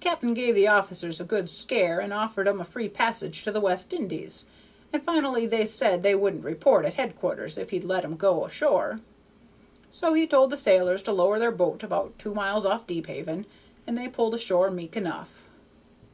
The 0.00 0.04
Cap'n 0.08 0.32
gave 0.32 0.54
the 0.54 0.68
officers 0.68 1.20
a 1.20 1.24
good 1.24 1.50
scare 1.50 2.00
and 2.00 2.14
offered 2.14 2.48
'em 2.48 2.62
a 2.62 2.64
free 2.64 2.88
passage 2.88 3.42
to 3.42 3.50
the 3.52 3.60
West 3.60 3.92
Indies, 3.92 4.46
and 4.90 5.02
finally 5.02 5.44
they 5.46 5.66
said 5.66 6.02
they 6.02 6.14
wouldn't 6.14 6.46
report 6.46 6.86
at 6.86 6.94
headquarters 6.94 7.58
if 7.58 7.68
he'd 7.68 7.84
let 7.84 8.02
'em 8.02 8.16
go 8.16 8.46
ashore; 8.46 9.00
so 9.90 10.14
he 10.14 10.26
told 10.26 10.48
the 10.48 10.56
sailors 10.56 11.02
to 11.02 11.12
lower 11.12 11.38
their 11.38 11.52
boat 11.52 11.82
about 11.82 12.18
two 12.18 12.32
miles 12.32 12.64
off 12.64 12.86
Deephaven, 12.86 13.44
and 13.86 13.98
they 13.98 14.08
pulled 14.08 14.32
ashore 14.32 14.70
meek 14.70 14.96
enough. 14.96 15.44